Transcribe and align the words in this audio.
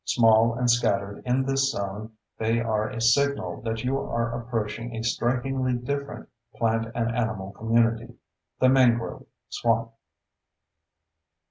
Small 0.03 0.55
and 0.55 0.67
scattered 0.67 1.21
in 1.27 1.43
this 1.45 1.69
zone, 1.69 2.13
they 2.39 2.59
are 2.59 2.89
a 2.89 2.99
signal 2.99 3.61
that 3.61 3.83
you 3.83 3.99
are 3.99 4.31
approaching 4.41 4.95
a 4.95 5.03
strikingly 5.03 5.73
different 5.73 6.27
plant 6.55 6.87
and 6.95 7.11
animal 7.15 7.51
community, 7.51 8.15
the 8.57 8.67
mangrove 8.67 9.27
swamp. 9.49 9.91